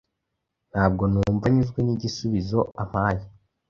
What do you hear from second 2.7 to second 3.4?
ampaye